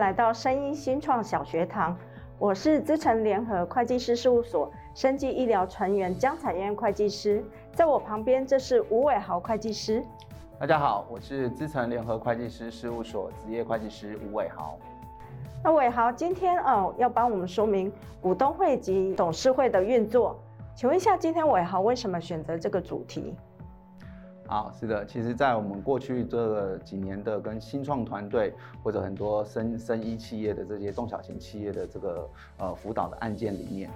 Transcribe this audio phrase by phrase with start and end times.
[0.00, 1.94] 来到声音新创小学堂，
[2.38, 7.44] 我是资诚联合会计师事务所生技医疗船员江彩燕会计师，
[7.74, 10.02] 在我旁边这是吴伟豪会计师。
[10.58, 14.78] 大家好，我是资诚联合会计师事务所执业会计师吴伟豪。
[15.62, 20.34] 那伟豪今天哦要帮我们说明股东会及董事会的运作，
[20.74, 23.34] 请问一下，今天伟豪为什么选择这个主题？
[24.50, 32.28] 好，是的，其实，在我们过去这几年的跟新创团队或者很多生生医企业的这些中小型企业的这个
[32.58, 33.88] 呃辅导的案件里面，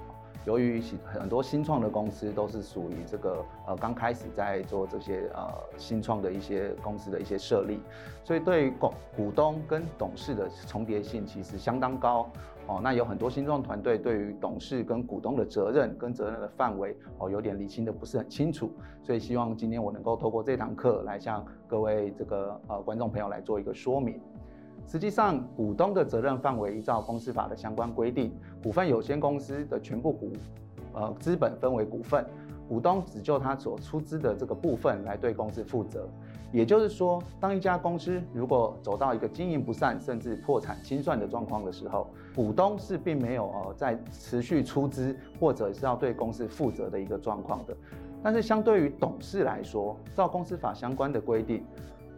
[0.44, 5.48] 由于很多新创的公司都是属于这个呃刚开始在做这些呃
[5.78, 7.80] 新创的一些公司的一些设立，
[8.22, 12.28] 所以对于股股东跟董事的重叠性其实相当高。
[12.66, 18.70] 哦，那有很多新创团队对于董事跟股东的责任跟责任的范围哦，有点厘清的不是很清楚，
[19.02, 24.18] 所以希望今天我能够透过这堂课来向各位这个呃观众朋友来做一个说明。
[24.86, 28.32] 实际上，股东的责任范围依照公司法的相关规定，
[28.62, 30.32] 股份有限公司的全部股
[30.92, 32.24] 呃资本分为股份，
[32.68, 36.08] 股东只就他所出资的这个部分来对公司负责。
[36.52, 47.76] 也就是说，当一家公司如果走到一个经营不善，甚至破产清算的状况的时候，股东是并没有呃在持续出资或者是要对公司负责的一个状况的。
[48.22, 51.64] 但是相对于董事来说，照公司法相关的规定，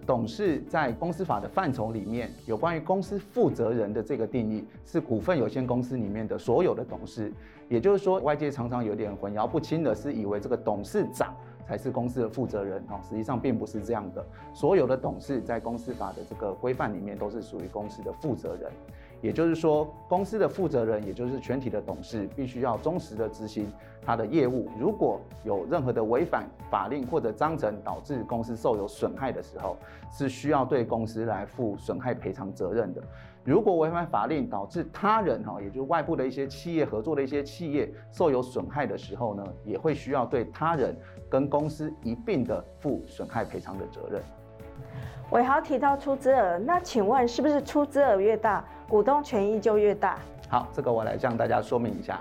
[0.07, 7.33] 董事在公司法的范畴里面有关于公司负责人的这个定义，是股份有限公司里面的所有的董事。
[7.69, 11.35] 也就是说，外界常常有点混淆不清的是，以为这个董事长。
[11.67, 14.25] 才是公司的负责人哦，实际上并不是这样的。
[14.55, 18.71] 所有的董事在公司法的这个规范里面都是属于公司的负责人，
[19.23, 23.67] 也就是说，公司的负责人也就是全体的董事必须要忠实的执行
[24.05, 24.69] 他的业务。
[24.79, 29.77] 如果有任何的违反法令或者章程导致公司受有损害的时候，
[30.13, 33.03] 是需要对公司来负损害赔偿责任的。
[33.43, 40.97] 如果违反法令导致他人哈，也就是外部的一些企业合作的一些企业受有损害的时候呢，也会需要对他人
[41.31, 44.21] 跟公司一并的负损害赔偿的责任。
[45.31, 50.19] 伟豪提到出资额，那请问是不是出资额越大，股东权益就越大？
[50.49, 52.21] 好，这个我来向大家说明一下。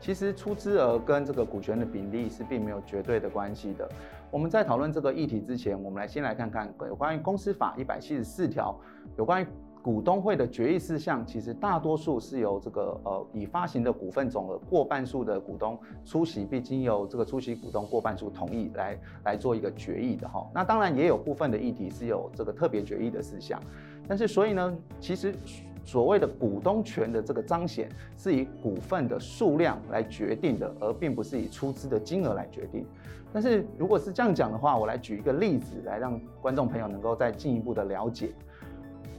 [0.00, 3.88] 其实出资额跟这个股权的比例是并没有绝对的关系的。
[4.30, 8.78] 我们在讨论这个议题之前，我们来先来看看有关于公司法一百七十四条
[9.16, 9.46] 有关于。
[9.84, 20.48] 股东会的决议事项，其实大多数是由这个呃，已发行的股份总额过半数的股东出席，并经由这个出席股东过半数同意来来做一个决议的哈。
[20.54, 23.60] 那当然也有部分的议题是有这个特别决议的事项，
[24.08, 25.34] 但是所以呢，其实
[25.84, 32.86] 所谓的股东权的这个彰显是以股份的数量来决定的，而并不是以出资的金额来决定。
[33.34, 38.30] 但是如果是这样讲的话，我来举一个例子来让观众朋友能够再进一步的了解。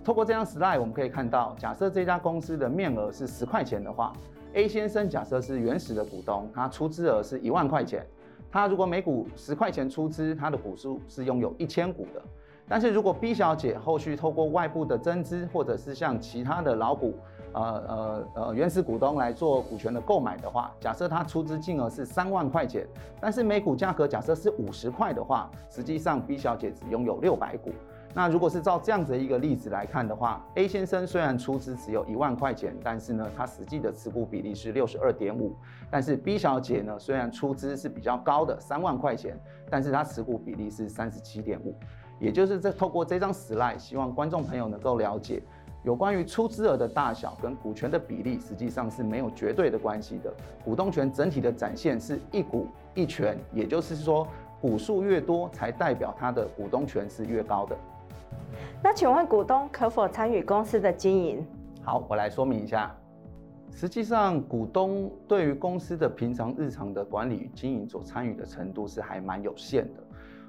[0.05, 4.13] 透过这张 slide，我们可以看到，假设这家公司的面额是十块钱的话
[4.53, 8.05] ，A 先生假设是原始的股东，他出资额是一万块钱，
[8.51, 12.21] 他如果每股十块钱出资，他的股数是拥有一千股的。
[12.67, 17.16] 但是如果 B 小姐后续透过外部的增资，或者是向其他的老股，
[17.53, 22.87] 呃呃呃原始股东来做股权的购买的话，假设他出资金额是三万块钱，
[23.19, 27.72] 但是每股价格假设是五十块的话，实际上 B 小姐只拥有六百股。
[28.17, 35.53] 那如果是照这样子的一个例子来看的话，A 先生虽然出资只有一万块钱，但是呢，他实际的持股比例是六十二点五。
[35.91, 39.37] 但是 B 小姐呢，虽然出资是比较高的三万块钱，
[39.69, 41.75] 但是她持股比例是三十七点五。
[42.17, 45.43] 也就是这透过这张 slide，希望观众朋友能够了解，
[45.83, 50.33] 有关于出资额的大小跟股权的比例，实际上是没有绝对的关系的。
[50.63, 54.25] 股东权整体的展现是一股一权，也就是说，
[54.61, 57.75] 股数越多，才代表他的股东权是越高的。
[58.84, 61.46] 那请问股东可否参与公司的经营？
[61.84, 62.96] 好，我来说明一下。
[63.72, 70.03] 实际上，股东对于公司的平常日常的管理与经营所参与的程度是还蛮有限的。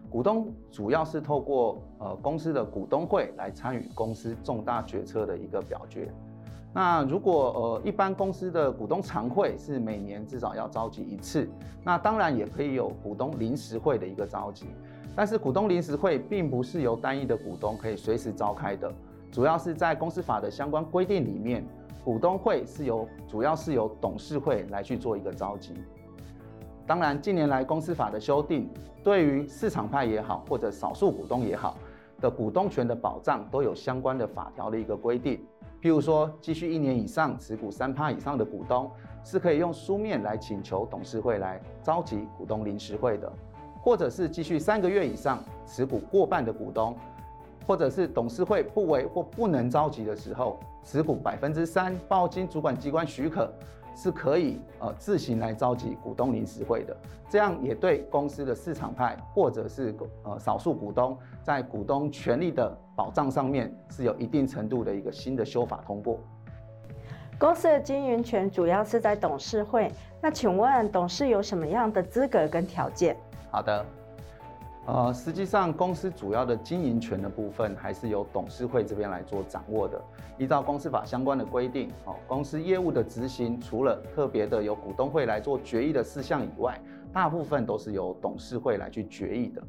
[0.08, 6.08] 股东主要是透过呃公司的股东会来参与公司重大决策的一个表决。
[6.72, 11.48] 那如果呃一般公司的股东常会是每年至少要召集一次，
[11.82, 14.66] 那当然也可以有股东临时会的一个召集。
[15.16, 18.92] 但是股东临时会并不是由单一的股东可以随时召开的，
[19.32, 21.66] 主要是在公司法的相关规定里面，
[22.04, 25.72] 股东会是由主要是由董事会来去做一个召集。
[26.86, 28.70] 当然，近年来公司法的修订，
[29.02, 31.78] 对于市场派也好，或者少数股东也好
[32.20, 35.42] 的股东权的保障，都有相关的法条的一个规定。
[35.82, 38.90] 譬如说，继续一年以上持股三趴以上的股东，
[39.24, 43.32] 是可以用书面来请求董事会来召集股东临时会的。
[43.86, 46.96] 或者是继续三个月以上持股过半的股东，
[47.64, 53.48] 或者是董事会不为或不能召集的时候，持股百分之三，报经主管机关许可，
[53.94, 56.96] 是可以呃自行来召集股东临时会的。
[57.30, 59.94] 这样也对公司的市场派或者是
[60.24, 66.18] 呃少数股东在股东权利的保障上面是有一定程度的一个新的修法通过。
[67.38, 73.16] 公司的经营权主要是在董事会，那请问董事有什么样的资格跟条件？
[73.56, 73.86] 好的。
[74.84, 79.98] 呃，实际上公司主要的经营权的部分还是由董事会这边来做掌握的。
[80.36, 86.78] 依照公司法相关的规定，哦，公司业务的执行除了特别的由股东会来做决议的事项以外，
[87.14, 89.62] 大部分都是由董事会来去决议的。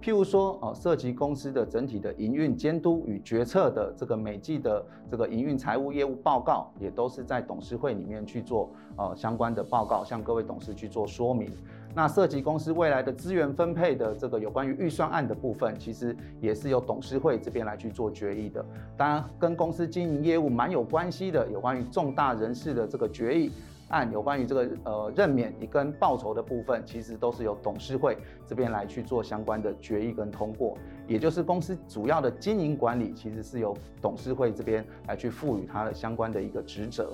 [0.00, 11.50] 譬如说，哦，涉及公司的整体的营运监督与决策的这个每季的这个营运财务业务报告，也都是在董事会里面去做呃相关的报告，向各位董事去做说明。
[11.94, 18.64] 那涉及公司未来的资源分配的这个有关于预算案的部分，其实也是由董事会这边来去做决议的。
[18.96, 23.52] 当然，跟公司经营业务蛮有关系的，有关于重大人事的这个决议
[23.88, 28.16] 案，有关于这个呃任免跟报酬的部分，其实都是由董事会
[28.46, 30.78] 这边来去做相关的决议跟通过。
[31.06, 37.12] 也就是公司主要的经营管理，其实是由董事会这边来去赋予它的相关的一个职责。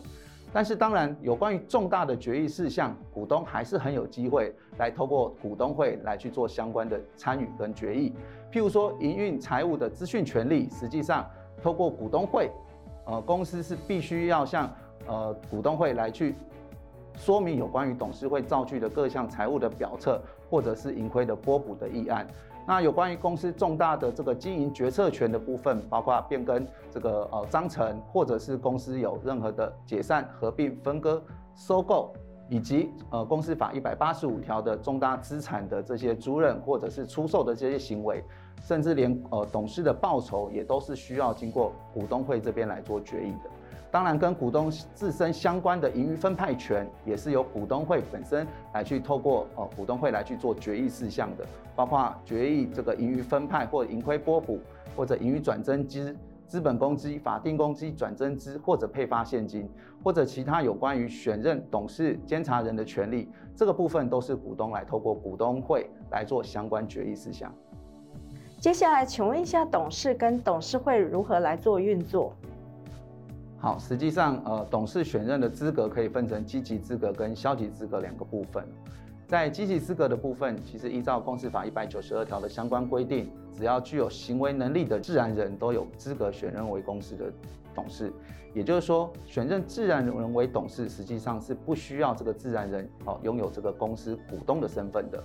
[0.53, 8.15] 但是当然，有关于重大的决议事项，股东还是很有机会来透过股东会来去做相关的参与跟决议。
[8.51, 11.29] 譬如说，营运财务的资讯权利，实际上
[11.63, 12.51] 透过股东会，
[13.05, 14.73] 呃，公司是必须要向
[15.07, 16.35] 呃股东会来去
[17.15, 20.19] 说明有关于董事会造具的各项财务的表册，
[20.49, 22.27] 或者是盈亏的拨补的议案。
[22.69, 31.23] 那有关于公司重大的这个经营决策权的部分，包括变更这个呃章程，或者是公司有任何的解散、合并、分割、
[31.55, 32.13] 收购，
[32.51, 38.23] 以及呃公司法一百八十五条的重大资产的这些租赁或者是出售的这些行为，
[38.61, 43.51] 甚至连呃董事的报酬也都是需要经过股东会这边来做决议的。
[43.91, 54.59] 当然，跟股东自身相关的盈余分派权，也是由股东会本身来去透过哦股东会来去做决议事项的，包括决议这个盈余分派或盈亏拨补，
[54.95, 56.15] 或者盈余转增资、
[56.47, 59.67] 资本公积、法定公积转增资，或者配发现金，
[60.05, 67.51] 或者其他有关于选任董事、监察人的权利，这个部分都是股东来透过股东会来做相关决议事项。
[68.61, 72.35] 接下来，请问一下，董事跟董事会如何来做运作？
[73.61, 78.65] 好，实际上，呃，董事选任的资格可以分成积极资格跟消极资格两个部分。
[79.27, 87.33] 在积极资格的部分，其实依照公司法一百九十二条的相关规定，只要具有行为能力的自然人都有资格选任为公司的
[87.75, 88.13] 董事。
[88.55, 95.21] 也就是说，选任自然人为董事，实际上是不需要这个自然人哦拥有这个公司股东的身份的。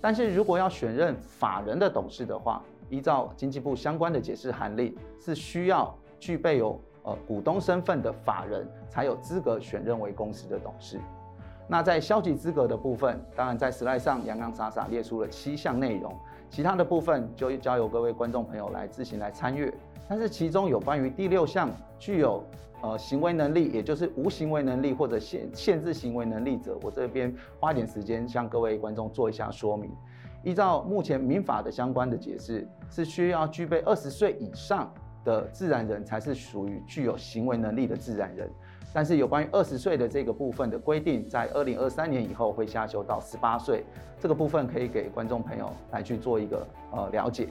[0.00, 11.00] 但是如果要选任法人的董事的话，依照经济部相关的解释函令，是需要具备有呃，股东身份的法人才有资格选任为公司的董事。
[11.68, 16.14] 那在消极资格的部分，当然在实赖上洋洋洒洒列出了七项内容，
[16.50, 19.72] 其他的部分就交由各位观众朋友来自行来参阅。
[20.08, 22.44] 但是其中有关于第六项具有
[22.82, 29.90] 呃行为能力，也就是无行为能力或者限限制行为能力者，我这边花点时间向各位观众做一下说明。
[30.42, 34.92] 依照目前民法的相关的解释，是需要具备二十岁以上。
[35.24, 38.50] 的自然人才是属于具有行为能力的自然人，
[38.92, 43.84] 但是有关于二十岁的这个部分的规定，在二零二三年以后会下修到十八岁，
[44.18, 47.48] 这个部分可以给观众朋友来去做一个呃了解。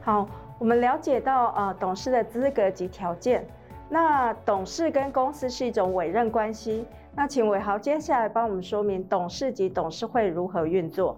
[0.00, 3.46] 好，我们了解到呃董事的资格及条件，
[3.88, 6.84] 那董事跟公司是一种委任关系，
[7.14, 11.16] 那请伟豪接下来帮我们说明董事及董事会如何运作。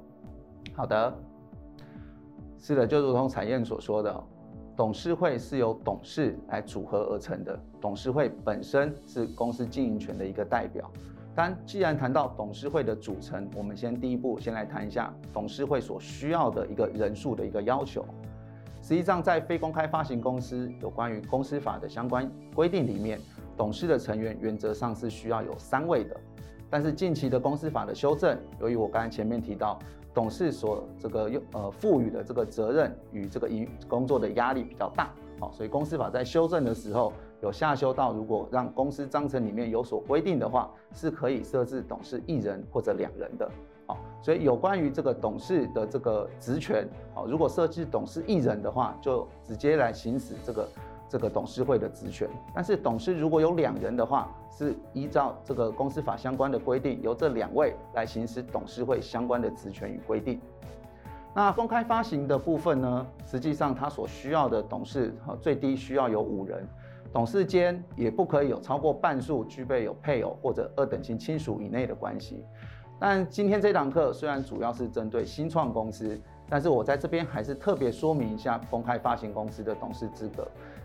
[0.74, 1.14] 好的，
[2.58, 4.24] 是的，就如同彩燕所说的。
[4.76, 10.90] 董事会是由董事来组合而成的，董事会本身是公司经营权的一个代表。
[11.32, 18.04] 但既然谈到董事会的组成，我们先第一步先来谈一下董事会所需要的一个人数的一个要求。
[18.82, 23.20] 实际上，在非公开发行公司有关于公司法的相关规定里面，
[23.56, 26.16] 董事的成员原则上是需要有三位的。
[26.68, 29.78] 但是近期的公司法的修正，由于我刚才前面提到。
[30.14, 43.50] 董事所这个用呃赋予的这个责任与这个营工作的压力比较大，好，所以公司法在修正的时候有下修到，如果让公司章程里面有所规定的话，是可以设置董事一人或者两人的，
[43.86, 50.66] 好，所以有关于这个董事的这个职权，好，如果设置董事一人的话，就直接来行使这个。
[51.14, 60.40] 这个董事会的职权，但是董事如果有两人的话，是依照这个公司法相关的规定，由这两位来行使董事会相关的职权与规定。
[61.32, 66.66] 那公开发行的部分呢，实际上它所需要的董事最低需要有五人，
[67.12, 72.44] 董事间也不可以有超过半数具备有配偶或者二等亲亲属以内的关系。
[72.98, 80.44] 但今天这堂课虽然主要是针对新创公司，但是我在这边还是特别说明一下公开发行公司的董事资格，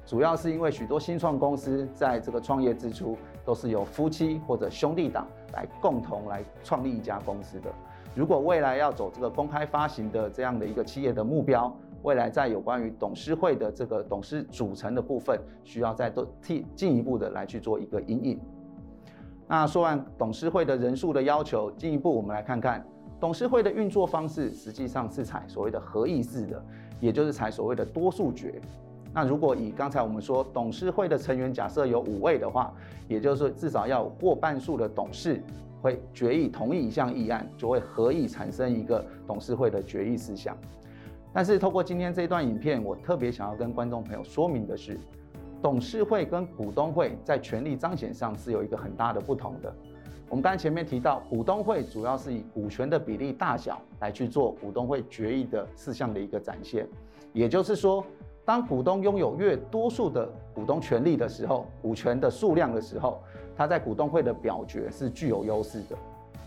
[0.10, 7.72] 主要是因为许多新创公司在这个创业之初都是由夫妻或者兄弟党来共同来创立一家公司的。
[8.16, 18.40] 如果未来要走这个公开发行的这样的一个企业的目标，未来在有关于董事会的这个董事组成的部分，需要再多替进一步的来去做一个阴影。
[19.48, 22.84] 那说完董事会的人数的要求，进一步我们来看看
[23.20, 26.66] 董事会的运作方式，实际上是采所谓的合议制的，
[27.00, 28.60] 也就是采所谓的多数决。
[29.14, 32.74] 那如果以刚才我们说董事会的成员假设有五位的话，
[33.08, 35.42] 也就是至少要过半数的董事。
[35.82, 40.54] 会决议同意一项议案，就会合议产生一个董事会的决议事项。
[41.32, 45.00] 但是透过今天这段影片，我特别想要跟观众朋友说明的是，
[45.62, 49.74] 董事会跟股东会在权力彰显上是有一个很大的不同的。
[50.28, 56.86] 我们刚才前面提到，股东会主要是以股权的比例大小来去做股东会决议的事项的一个展现，
[57.32, 58.06] 也就是说，
[58.50, 63.22] 当股东拥有越多数的股东权利的时候，股权的数量的时候。
[63.56, 65.96] 他在股东会的表决是具有优势的，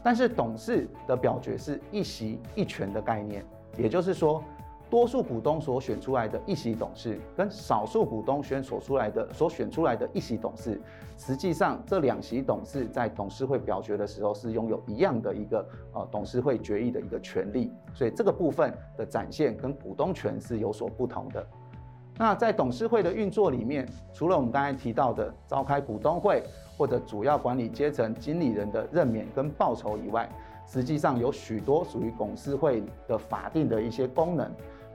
[0.02, 3.44] 但是董事的表决是一席一权的概念，
[3.76, 4.42] 也就是说，
[4.90, 10.80] 多数股东所选出来的一席董事，跟少数股东选所出来的所选出来的一席董事，
[11.16, 21.46] 实际上这两席董事在董事会表决的时候是拥有一样的一个呃董事会决议的一个权利，所以这个部分的展现跟股东权是有所不同的。
[22.22, 26.40] 那在董事会的运作里面，除了我们刚才提到的召开股东会。
[26.74, 30.28] 或者主要管理阶层经理人的任免跟报酬以外，
[30.66, 34.46] 实际上有许多属于董事会的法定的一些功能，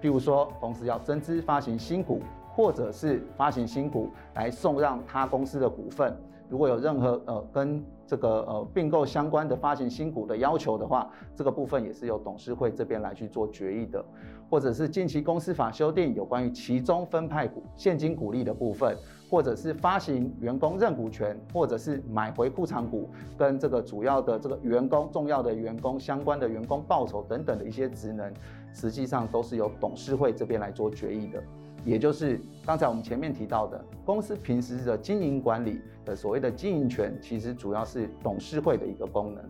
[0.01, 2.19] 譬如说公司要增资发行新股，
[2.53, 6.13] 或者是发行新股来送让他公司的股份。
[6.49, 14.03] 如果有任何呃跟这个呃并购相关的发行新股的要求的话，这个部分也是由董事会这边来去做决议的，
[14.49, 18.97] 或者是近期公司法修订有关于其中分派股现金股利的部分，
[19.29, 28.33] 或者是发行员工认股权，或者是买回库藏股，跟这个主要的这个员工重要的员工相关的员工报酬等等的一些职能，
[28.73, 31.43] 实际上都是由董事会这边来做决议的。
[31.83, 39.43] 也就是刚才我们前面提到的，公司平时的经营管理的所谓的经营权，其实主要是董事会的一个功能。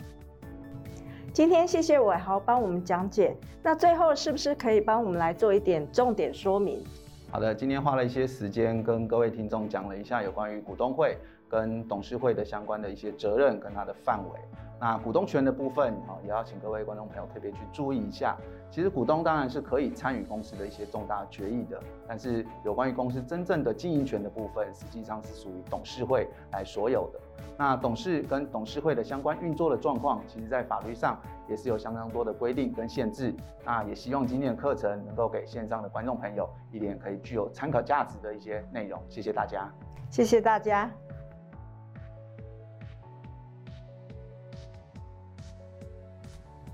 [1.31, 6.83] 今天谢谢伟豪帮我们讲解，那最后是不是可以帮我们来做一点重点说明？
[7.29, 11.15] 好的，今天花了一些时间跟各位听众讲了一下有关于股东会
[11.47, 14.39] 跟董事会的相关的一些责任跟它的范围。
[14.79, 18.38] 那股东权的部分，好，也要请各位观众朋友特别去注意一下。
[18.69, 27.19] 其实股东当然是可以参与公司的一些重大决议的，但是有关于公司真正的经营权的部分，实际上是属于董事会来所有的。
[27.57, 31.17] 那董事跟董事会的相关运作的状况，其实在法律上
[31.48, 33.34] 也是有相当多的规定跟限制。
[33.65, 39.01] 那也希望今天的课程能够给线上的观众朋友一点可以具有参考价值的一些内容。
[39.10, 39.72] 谢谢大家，
[40.12, 41.06] 谢谢大家。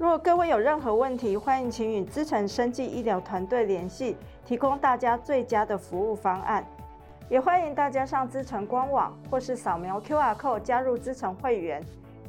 [0.03, 6.62] 如果各位有任何问题，欢迎请与资诚生技医疗团队联系，提供大家最佳的服务方案。
[7.29, 11.81] 也欢迎大家上资诚官网，或是扫描 QR Code 加入资诚会员，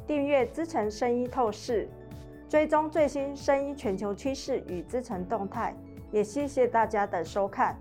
[0.07, 1.89] 订阅资诚生医透视，
[2.47, 5.75] 追踪最新生医全球趋势与资诚动态。
[6.11, 7.77] 也谢谢大家的收看。